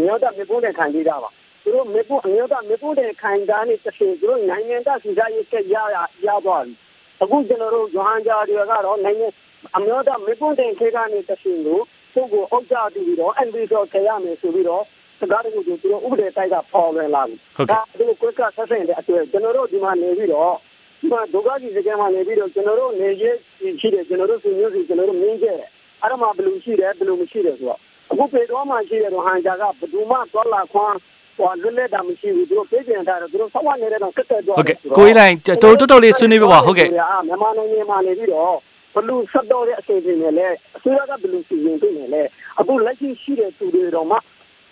[0.04, 1.30] မျိုးသားမြေပုံးနဲ့ခံပြီးသားပါ
[1.66, 6.74] သူတို့မြေပုံးအမျိုးသားမြေပုံးနဲ့ခံတာနဲ့တစ်ချိန်သူတို့နိုင်ငံသားစီစားရေးကရရရသွားပြီ
[7.22, 9.28] အခုကျွန်တော်တို့ဂျွန်ဂျာတွေကတော့နိုင်ငံ
[9.76, 11.80] အမျိုးသားမြေပုံးတဲ့ခေတ်ကနေတစ်ချိန်ကို
[12.14, 14.84] ပုဂ္ဂိုလ်အောက်ကြပြီးတော့ NB တော့ခရရမယ်ဆိုပြီးတော့
[15.20, 17.36] စကားတခုကိုသူတို့ဥပဒေတိုက်ကပေါ်လွင်လာပြီ။
[17.72, 20.54] ဒါသူကိုကဆက်ဆင့်တဲ့အတွက်ကျွန်တော်တို့ဒီမှာနေပြီးတော့
[21.00, 23.38] ဒီမှာဒုက္ခကြီးစကဲမှာနေပြီးတော့ကျွန်တော်တို့နေရေး
[23.80, 25.70] ရှိတယ်ကျွန်တော်တို့ဆွေမျိုးစီကျွန်တော်တို့မင်းကျဲတယ်။
[26.02, 27.80] အဲ့ဒါမှဘယ်လိုရှိတယ်ဘယ်လိုမရှိတယ်ဆိုတော့
[28.12, 30.98] အခုပေတော်မှရှိတယ်တော့ဟန်ကြကဘယ်သူမှသွားလာခွန်း
[31.38, 38.56] ဟိုလွတ်လပ်တာမရှိဘူးသူတို့ပြေးပြန်တာတော့သူတို့ဆောက်ရနေတဲ့တော့ဆက်တက်သွားဟုတ်ကဲ့ကိုကြီးလိုက်တိုးတိုးတိုးလေးဆွေးနွေးပြပါဟုတ်ကဲ့မြန်မာနိုင်ငံမှာနေပြီးတော့
[38.96, 42.22] ဘလူဆက်တော်တဲ့အစီအစဉ်တွေလည်းအစိုးရကဘလူစီရင်ပြင်နေလေ
[42.60, 44.16] အခုလက်ရှိရှိတဲ့သူတွေတော့မှ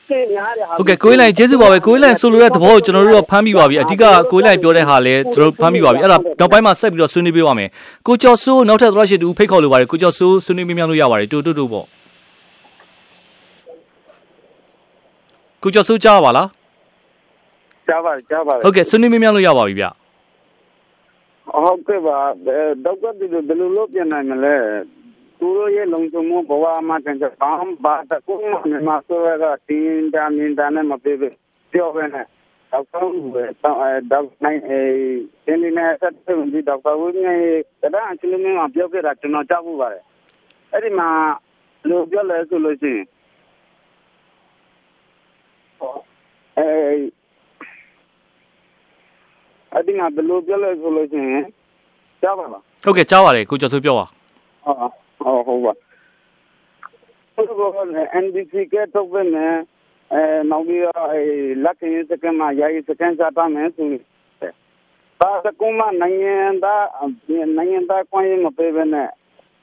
[0.10, 7.70] တင်များတဲ့ဟာဟုတ်ကဲ့ကိုယ်လိုင်းကျေးဇူးပါပဲကိုယ်လိုင်းဆိုလိုတဲ့သဘောကိုကျွန်တော်တို့တော့ဖမ်းမိပါပြီအဓိကကိုယ်လိုင်းပြောတဲ့ဟာလဲကျွန်တော်ဖမ်းမိပါပြီအဲ့ဒါနောက်ပိုင်းမှာဆက်ပြီးတော့ဆွေးနွေးပေးပါမယ်
[8.08, 11.86] ကိုကျော်စိုးနောက်ထပ်သရရှိတူဖိတ်ခေါ်လိုပါတယ်ကိုကျော်စိုးဆွေးနွေးမြများလို့ရပါတယ်တူတူတူပေါ့
[15.64, 16.50] ကိုကျော်စိုးကြားပါလား
[17.88, 19.86] ကြားပါကြားပါဟုတ်ကဲ့ဆွေးနွေးမြများလို့ရပါပြီဗျ
[21.64, 22.18] ဟုတ်ကဲ့ပါ
[22.86, 24.56] ဒေါက်တာဒီလိုဘယ်လိုလုပ်ပြန်နိုင်မလဲ
[25.40, 27.50] သူတို့ရဲ့လုံခြုံမှုဘဝမှာတန်ကြဘာ
[27.84, 31.14] ဘာတကူမြန်မာဆိုရကတင်းတာမင်းတာနဲ့မပြေ
[31.72, 32.26] ပြောပဲနဲ့
[32.72, 33.80] ဒေါက်တာဦးပဲဒေါက်
[34.12, 34.80] ဒေါက်နိုင်အဲ
[35.46, 37.40] တင်းနေနဲ့ဆက်သွယ်ပြီးဒေါက်တာဦးနဲ့
[37.82, 40.04] တဒန်းအချင်းချင်းမှာပြောခဲ့တာကျွန်တော်ကြားဖို့ပါတယ်
[40.72, 41.10] အဲ့ဒီမှာ
[41.90, 43.06] လို့ပြောလဲဆိုလို့ရှိရင်
[46.58, 46.68] အဲ
[49.74, 51.44] အဲ့ဒီမှာဘယ်လိုပြောလဲဆိုလို့ရှိရင်
[52.22, 54.06] ကြားပါလားဟုတ်ကဲ့ကြားပါတယ်ကိုကျော်စိုးပြောပါ
[54.66, 55.74] ဟုတ်ဟုတ်ပါ
[57.36, 57.44] ဟု
[57.84, 59.54] တ်ကဲ့ NBC ကတော့ဘယ်နဲ့
[60.14, 61.22] အဲနောက်ပြီးတော့အဲ
[61.64, 63.90] လက်ခင်စကန်မှာယာယီစကန်စားပါမယ်ဆို
[65.20, 66.86] ပါစကုမနိုင်ငံသား
[67.58, 69.10] နိုင်ငံသားကွန်ရင်မပေးဘဲနဲ့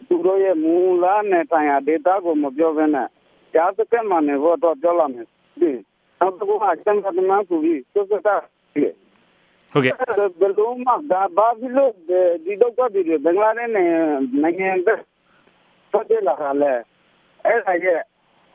[0.09, 3.09] သူတို့ရဲ့မူလာနဲ့တိုင်ရဒေတာကိုမပြောဘဲနဲ့
[3.55, 5.27] ကြားစကန်မှာနေဖို့တော့ပြောလာမယ်
[6.21, 8.37] ဒီနောက်တစ်ခုကစံပတ်မှန်ဆိုပြီးစစတာ
[8.75, 8.83] ဒီ
[9.73, 9.93] ဟုတ်ကဲ့
[10.41, 11.93] ဘယ်လိုမှဒါဘာဖြစ်လို့
[12.45, 13.73] ဒီတော့ကဒီဘင်္ဂလားဒေ့ရှ်
[14.43, 15.01] နိုင်ငံဘက်
[15.93, 16.73] ပတ်သက်လာလဲ
[17.47, 18.01] အဲ့ဒါရဲ့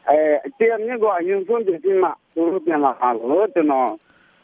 [0.10, 0.18] အဲ
[0.48, 3.90] အကျဉ်းမြင့်ကအရင်ဆုံးပြင်မှသူတို့ပြန်လာတာလို့ကျွန်တော်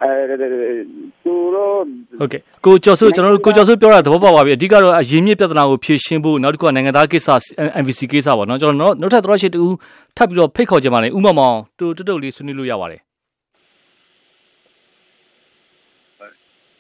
[0.03, 1.79] အဲသူတို့
[2.19, 7.29] ဟုတ်ကဲ့ကိုကျော်စိုးကျွန်တော်တို့ကိုကျော်စိုးပြောတာသဘောပေါက်ပါပြီအဓိကတော့အရင်းမြစ်ပြဿနာကိုဖြေရှင်းဖို့နောက်တစ်ခုကနိုင်ငံသားကိစ္စ
[7.81, 9.61] MVC ကိစ္စပေါ့နော်ကျွန်တော်နောက်ထပ်သရရှိတူ
[10.17, 13.01] ထပ်ပြီးတော့ဖိတ်ခေါ်ကြပါလေဥမမောင်တူတုတ်တုတ်လေးဆွေးနွေးလို့ရပါတယ်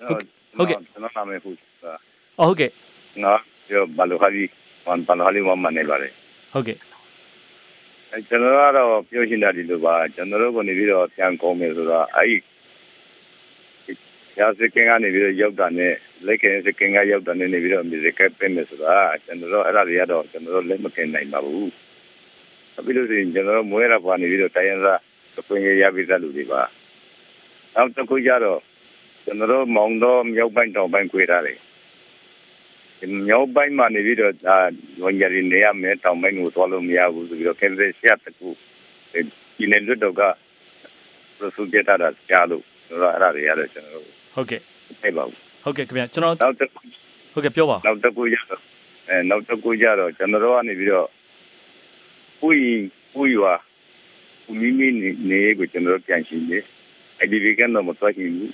[0.07, 1.57] ဟုတ်ကဲ့ကျွန်တော်နာမည်ဟုတ်
[2.39, 2.71] အော်ဟုတ်ကဲ့
[3.23, 3.33] ငါ
[3.67, 4.43] ပြောဘလိုဟာဒီ
[4.87, 6.09] ဝန်ဘလိုဟာဒီမမနေပါလေ
[6.53, 6.77] ဟုတ်ကဲ့
[8.11, 12.37] အဲကျွန်တော်ကတော့ပြောရှင်းတာဒီလိုပါကျွန်တော်တို့ကနေပြီးတော့ပြန်ကောင်းမယ်ဆိုတော့အဲ့ဒီ
[14.39, 15.93] ရာစကင်ကနေပြီးတော့ရောက်တာနဲ့
[16.25, 21.71] လက်ကင်စကင်ကရောက်တာနဲ့နေပြီးတော့မြစ်ကပ်ပြင်မယ်ဆိုတာကျွန်တော်တို့အဲ့ဒါတွေကတော့ကျွန်တော်တို့လက်မကင်နိုင်ပါဘူး
[22.77, 24.99] အပြီးလို့ဆိုရင်ကျွန်တော်တို့မွေးရပါနေပြီးတော့တိုင်းရသား
[25.39, 26.61] အခွင့်အရေးရပြီးသားလူတွေပါ
[27.75, 28.59] နောက်တစ်ခုကျတော့
[29.25, 31.59] ကျွန်တော်တို့မောင်တော်မြောက်ပိုင်းတောင်ပိုင်းခွေထားတယ်
[33.27, 34.57] မြောက်ပိုင်းမှာနေပြီးတော့ဒါ
[35.03, 38.49] ဝန်ကြရီနေရမယ်တောင်ပိုင်းကိုသွားလို့မရဘူးဆိုပြီးတော့ကင်ဆယ်ရှက်တကူ
[39.57, 40.21] ဒီနေ့လွတ်တော့က
[41.37, 41.95] ပရိုဆူပြတာ
[42.29, 44.61] ကြားလို့ဆိုတော့အဲ့ဒါတွေရတယ်ကျွန်တော်တို့ဟုတ်ကဲ့
[45.03, 46.79] သိပါဘူးဟုတ်ကဲ့ခင်ဗျကျွန်တော်နောက်တစ်ခု
[47.33, 48.61] ဟုတ်ကဲ့ပြောပါနောက်တစ်ခုရတော့
[49.09, 51.07] အဲနောက်တစ်ခုကြတော့ကျွန်တော်တို့ကနေပြီးတော့
[52.47, 53.53] ဥယဥယွာ
[54.49, 54.87] ဥမိမိ
[55.29, 56.63] နေကိုကျွန်တော်တို့ပြန်ရှင်းတယ်
[57.19, 58.53] အဲ့ဒီဒီကတော့မသွားရှင်းဘူး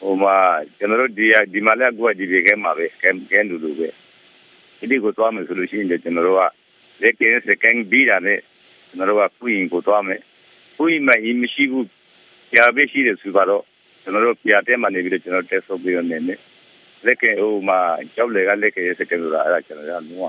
[0.00, 0.34] ဟိုမှာ
[0.78, 3.88] ကျွန်တော်တို့ဒီဒီမှာလည်းကိုကဒီဒီကမှာပဲကဲကဲလူလူပဲ
[4.90, 6.42] ဒီကိုသွားမယ်ဆိုလို့ရှိရင်ကျွန်တော်တို့က
[7.02, 8.38] လက်ကင်းစကန်ဘီတာနဲ့
[8.88, 10.20] ကျွန်တော်တို့ကဥယကိုသွားမယ်
[10.82, 11.86] ဥယမှာအမရှိဘူး
[12.54, 13.62] ကြာပဲရှိတယ်ဆိုတော့
[14.02, 16.34] ကျွန်တော်တို့ပြတဲ့မှာနေပြီးတော့ကျွန်တော်တက်ဆုပ်ပြီးတော့နေနေ
[17.06, 17.78] လက်ကဟိုမှာ
[18.14, 20.24] ကြောက်လေကလက်ကရစကဆိုတာအဲ့ဒါကျွန်တော်ကလုံးဝ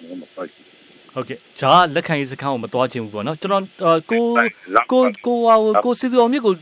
[0.00, 0.66] လုံးမပတ်ဘူး
[1.14, 3.64] ဟုတ်ကဲ့ဂျာလက်ခံရေးစခန်းကိုမသွားခြင်းဘူးပေါ့နော်ကျွန်တော်
[4.10, 4.24] ကို
[4.92, 5.54] ကိုကိုဟာ
[5.84, 6.54] ကိုစီစီအောင်မြစ်ကို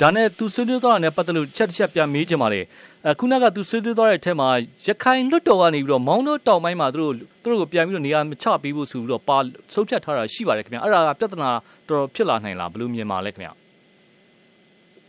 [0.00, 2.60] ဒါနဲ့သူဆွေးနွေးသွားတာနဲ့ပတ်သက်လို့ချက်တစ်ချက်ပြန်မေးချင်ပါလေ
[3.08, 4.48] အခုနကသူဆွေးနွေးသွားတဲ့အထက်မှာ
[4.86, 9.38] ရခိုင်လွတ်တော်ကနေပြီးတော့မောင်းတော့တောင်ပိုင်းမှာသူတို့သူတို့ကိုပြန်ပြီးတော့နေရာမချပေးဖို့ဆိုပြီးတော့ပါ
[9.74, 11.50] ဆုံးဖြတ်ထားတာရှိပါတယ်ခင်ဗျအဲ့ဒါကပြဿနာ
[11.88, 13.50] တော်တော်ဖြစ်လာနိုင်လားဘယ်လိုမြင်ပါလဲခင်ဗျ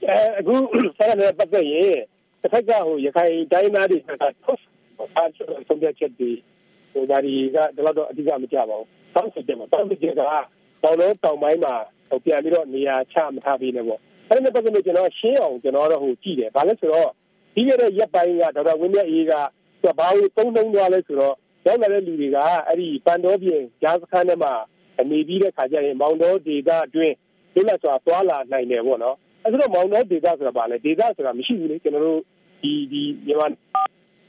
[0.08, 0.54] အဲအခု
[0.98, 1.96] ဆက်ရတဲ့ပတ်သက်ရင်
[2.42, 4.14] တစ်ခါကဟိုရခိုင်တိုင်းသားတွေကထု
[4.54, 4.62] တ်
[5.16, 6.32] အားဆုံးဖြတ်ချက်တွေ
[6.94, 10.22] ဟိုဒါဒီကဒါတော့အဓိကမကြပါဘူး။တောင်းဆိုချက်မှာတောင်းဆိုချက်က
[10.84, 11.74] တောင်လုံးတောင်ပိုင်းမှာ
[12.10, 17.10] ဟိုပြန်ပြီးတော့နေရာချမထားပေးနဲ့ပေါ့။ အဲ့ဒီပတ်သက်လို့ကျွန်တော်ရှင်းအောင်ကျွန်တော်တော့ဟိုကြည့်တယ်။ဘာလဲဆိုတော့
[17.56, 19.34] ဒီရတဲ့ရက်ပိုင်းကဒေါက်တာဝင်းမြတ်အေးက
[19.82, 24.54] သူကဘာလို့သုံးသုံးသွားလဲဆိုတော့ရောက်လာတဲ့လူတွေကအဲ့ဒီပန်တော်ပြင်ဂျားစခန်းထဲမှာ
[25.12, 27.16] နေပြီးတဲ့ခါကျရင်မောင်တော်ဒေတာအတွင်း
[27.54, 32.22] လွတ်လပ်စွာသွားလာနိုင်တယ်ပေါ့နော်။အဲ့ဒါမောင်တော်ဒေတာဆိုတာဘာလဲဒေတာဆိုတာမရှိဘူးလေကျွန်တော်တို့
[32.62, 33.48] ဒီဒီမြန်မာ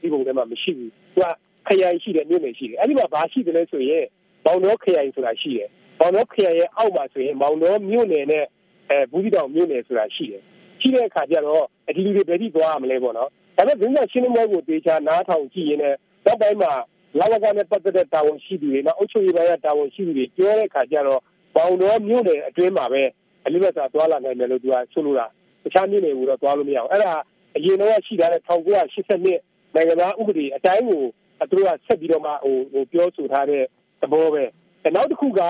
[0.01, 1.27] ဒီပုံထဲမှာမရှိဘူး။သူက
[1.67, 4.05] ခရိုင်ရှိတယ်မြို့နယ်ရှိတယ်အဲ့ဒီမှာဘာရှိတယ်လဲဆိုရင်
[4.45, 5.69] မောင်တော်ခရိုင်ဆိုတာရှိတယ်
[6.01, 8.45] မောင်တော်ခရိုင်ရဲ့အောက်မှာဆိုရင်မောင်တော်မြို့နယ်နဲ့
[8.91, 10.43] အဲဘူးဒီတောင်မြို့နယ်ဆိုတာရှိတယ်
[10.81, 16.73] ရှိတဲ့အခါကျတော့အဒီလူတွေဘယ်ထိသွားရမလဲပေါ့နော်ဒါပေမဲ့ဒုညရှင်းလင်းပွဲကိုတေချာနားထောင်ကြည့်ရင်လည်းနောက်ပိုင်းမှာ
[17.19, 21.21] လာဝကနဲ့ပတ်သက်တဲ့တာဝန်ရှိသူတွေနောက်အုပ်ချုပ်ရေးပိုင်းကတာဝန်ရှိသူတွေပြောတဲ့အခါကျတော့
[21.55, 23.03] မောင်တော်မြို့နယ်အတွင်းမှာပဲ
[23.45, 25.27] အလိမတ်စာသွားလာနိုင်တယ်လို့သူကဆိုလိုတာ
[25.65, 27.13] တခြားမြို့နယ်ကိုတော့သွားလို့မရအောင်အဲ့ဒါ
[27.57, 31.03] အရင်တော့ရှိထားတဲ့1982နိုင်ငံသားဥပဒေအတိုင်းကို
[31.51, 33.63] သူတို့ကဆက်ပြီးတော့မှဟိုဟိုပြောဆိုထားတဲ့
[34.03, 34.45] သဘောပဲ
[34.95, 35.41] နောက်တစ်ခုက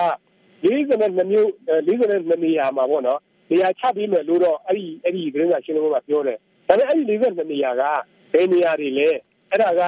[0.63, 1.49] 42မျိုး
[1.87, 3.19] 42နေရာမှာပေါ့နော်
[3.51, 6.37] နေရာချပြီးမယ်လို့တော့အဲ့ဒီအဲ့ဒီသတင်းစာရှင်းလင်းပွဲမှာပြောတယ်
[6.67, 7.83] ဒါပေမဲ့အဲ့ဒီ42နေရာက
[8.33, 9.07] ဘယ်နေရာတွေလဲ
[9.51, 9.81] အဲ့ဒါက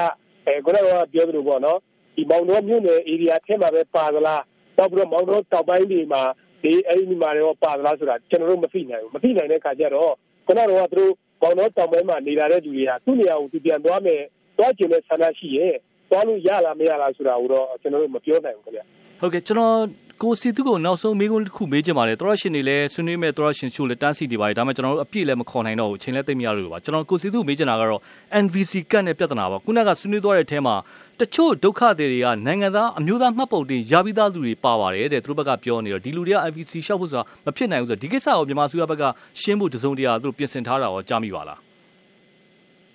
[0.45, 1.79] အဲခုနကပြောသလိုပေါ့နော်
[2.15, 4.43] ဒီမောင်တော်မြို့နယ် area ထဲမှာပဲပါသလား
[4.77, 6.21] နောက်ပြီးတော့မောင်တော်တောက်ပိုင်းတွေမှာ
[6.63, 10.13] ဒီအဲ့ဒီမှာရောပါသလားဆိုတာကျွန်တော်တို့မသိနိုင်ဘူးမသိနိုင်တဲ့အခါကျတော့
[10.45, 14.21] ခုနကတော့သူတို့မောင်တော်တောင်ပိုင်းမှာနေလာတဲ့လူတွေကသူ့နေရာကိုသူပြန်သွားမယ်
[14.57, 15.75] သွားကျင်တဲ့ဆန္ဒရှိရဲ့
[16.09, 18.81] သွားလို့ရလားမရလားဆိုတာကိုတော့ကျွန်တော်တို့မပြောနိုင်ဘူးခင်ဗျ
[19.19, 19.75] ဟုတ်ကဲ့ကျွန်တော်
[20.23, 28.01] ကိုစီသူကိုနောက်ဆုံးမေးခွန်းတစ်ခုမေးချင်ပါတယ်သောရရှင်တွေလည်းဆွေးနွေးမဲ့သောရရှင်ချို့လည်းတန်းစီနေပါတယ်ဒါပေမဲ့ကျွန်တော်တို့အပြည့်လည်းမခေါ်နိုင်တော့ဘူးအချိန်လည်းသိမရလို့ပါကျွန်တော်ကိုစီသူမေးချင်တာကတော့
[28.43, 30.75] NVC ကတ်နဲ့ပြဿနာပါခုနကဆွေးနွေးသွားတဲ့အထဲမှာ
[31.19, 39.03] တချို့ဒုက္ခတွေတွေကနိုင်ငံသားအမျိုးသားမှတ်ပုံတင်ရပြီးသားလူတွေပါပါတယ်တဲ့သူတို့ဘက်ကပြောနေတော့ဒီလူတွေက NVC ရှောက်ဖို့ဆိုတာမဖြစ်နိုင်ဘူးဆိုတော့ဒီကိစ္စကိုမြန်မာစုရဘက်က
[39.41, 41.59] ရှင်းဖို့တစုံတရာသူတို့ပြင်ဆင်ထားတာရောကြားမိပါလား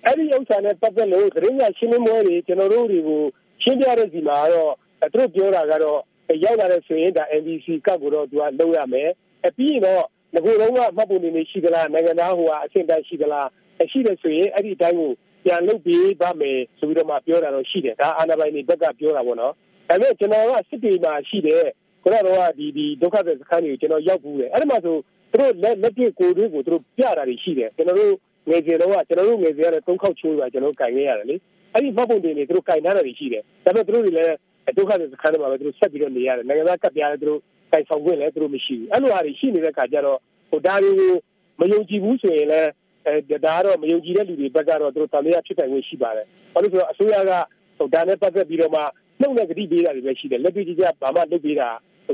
[0.05, 3.21] အဲ့ဒီဥစ္စာနဲ့ပတ်သက်လို့သတင်းရရှင်းလင်းပွဲတွေကျွန်တော်တို့တွေကို
[3.63, 4.71] ရှင်းပြတဲ့ဒီမှာတော့
[5.13, 5.99] သူတို့ပြောတာကတော့
[6.43, 9.09] ရောက်လာတဲ့ဆိုရင်ဒါ NBC ကတ်ကိုတော့သူကလုံးရမယ်
[9.47, 10.03] အပြီးရင်တော့
[10.35, 13.47] ငကိုယ်လုံးကမှတ်ပုံနေနေရှိသလားနိုင်ငံသားဟိုကအဆင့်တန်းရှိသလား
[13.91, 15.11] ရှိတယ်ဆိုရင်အဲ့ဒီအတိုင်းကို
[15.45, 19.53] ပြန်လုပ်ပေးပါမယ်ဆိုပြီးတော့မှပြောတာတော့ရှိတယ်ဒါအာဏာပိုင်တွေဘက်ကပြောတာပေါ့နော်
[19.89, 21.65] ဒါပေမဲ့ကျွန်တော်ကစစ်တေမှာရှိတယ်
[22.03, 24.95] ခုနကတော့ဒီဒီဒုက္ခသည်စခန်းတွေကိုကျွန်တော်ရောက်ဘူးတယ်အဲ့ဒီမှာဆို
[25.31, 28.13] သူတို့လက်လက်တွေ့ကိုယ်တွေကိုသူတို့ပြတာတွေရှိတယ်ကျွန်တော်တို့
[28.49, 31.35] ငယ်စဉ်တော့ကျွန်တော်တို့ငယ်စဉ်ကတော့သုံးခေါက်ချိုးပါကျွန်တော်တို့ကင်ခဲ့ရတယ်လေ
[31.73, 34.35] အဲ့ဒီမှတ်ပုံတင်တွေသူတို့ကင်ထားတာတွေရှိတယ်ဒါပေမဲ့သူတို့တွေလည်း
[34.77, 37.39] ဒုက္ခတွေစခန်းတွေမှာပဲသူတို့ဆက်ပြီးတော့နေရတယ်နိုင်ငံသားကပ်ပြားလည်းသူတို့
[37.71, 41.13] ကင်ဆောင်ခွင့်လည်းသူတို့မရှိဘူးအဲ့လိုဟာတွေရှိနေတဲ့အခါကျတော့ဟိုဒါတွေကို
[41.59, 42.69] မယုံကြည်ဘူးဆိုရင်လည်း
[43.07, 47.31] အဲဒါကတော့မယုံကြည်တဲ့လူတွေဘက်ကတော့သူတို့တန်တရားဖြစ်နိုင်ဝင်ရှိပါတယ်ဘာလို့ဆိုတော့အစိုးရက
[47.77, 48.81] ဟိုဒါနဲ့ပတ်သက်ပြီးတော့မှ
[49.21, 51.69] နှုတ်နဲ့ဂတိပေးတာတွေပဲရှိတယ်လက်တွေ့ကြကြဘာမှလုပ်ပေးတာ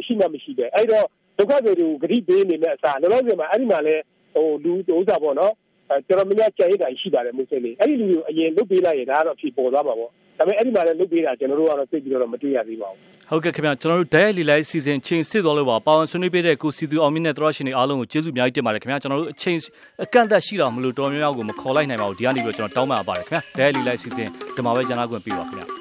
[0.05, 1.05] ရှိမှမရှိပဲအဲ့တော့
[1.37, 3.95] ဒုက္ခတွေကိုဂတိပေးနေတဲ့အစားလောလောဆယ်မှာအဲ့ဒီမှာလဲ
[4.33, 5.53] ဟိုလူဥစ္စာပေါ့နော်
[5.89, 12.99] အဲကျွန်တော်မင်းကြံရတာရှိပါတယ်မွေးစင်းလေးအဲ့ဒီလူကိုအရင်လုပ်ပေးလိုက်ရင်ဒါကတော့အဖြစ်ပေါ်သွားမှာပေါ့ ဒါပေမဲ့အဲ့ဒီမှာလည်းလုပ်ပေးတာကျွန်တော်တို့ကတော့သိပြီးတော့မတွေ့ရသေးပါဘူး
[13.29, 19.57] ဟုတ်ကဲ့ခင်ဗျာကျွန်တော်တို့ဒိုင်လီလိုက်စီစဉ်ချင်းစစ်တော်လို့ပါပါဝင်ဆွေးနွေးပေးတဲ့ကိုစီသူအောင်မြင့်နဲ့သရရှင်တွေအားလုံးကိုကျေးဇူးအများကြီးတင်ပါတယ်ခင်ဗျာကျွန်တော်တို့အချိန်
[20.03, 25.78] အကန့်အသတ်ရှိတော်မလို့တော်များများကိုမခေါ်လိုက်နိုင်ပါဘူးဒီကနေ့ပြီးတော့ကျွန်တော်တောင်းပန်ပါတယ်ခင်ဗျာဒိုင်လီလိုက်စီစဉ်ဒီမှာပဲကျန်လာခွင့်ပေးပါခင်ဗျာ